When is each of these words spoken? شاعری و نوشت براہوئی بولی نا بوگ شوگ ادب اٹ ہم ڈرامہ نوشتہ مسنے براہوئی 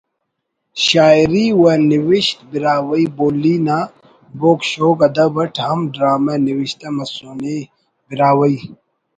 شاعری 0.85 1.45
و 1.59 1.61
نوشت 1.91 2.35
براہوئی 2.51 3.05
بولی 3.17 3.55
نا 3.65 3.79
بوگ 4.39 4.59
شوگ 4.71 4.99
ادب 5.07 5.33
اٹ 5.41 5.53
ہم 5.65 5.79
ڈرامہ 5.93 6.35
نوشتہ 6.47 6.87
مسنے 6.97 7.55
براہوئی 8.07 8.57